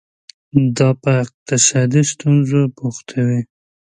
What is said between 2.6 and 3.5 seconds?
بوختوي.